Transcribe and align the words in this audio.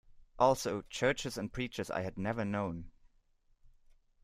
Also, 0.39 0.81
churches 0.89 1.37
and 1.37 1.53
preachers 1.53 1.91
I 1.91 2.01
had 2.01 2.17
never 2.17 2.43
known. 2.43 2.89